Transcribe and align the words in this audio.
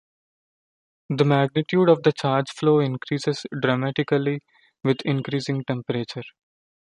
The 1.11 1.25
magnitude 1.25 1.87
of 1.87 2.01
the 2.01 2.11
charge 2.11 2.49
flow 2.49 2.79
increases 2.79 3.45
dramatically 3.61 4.41
with 4.83 4.97
increasing 5.05 5.63
temperature. 5.63 6.23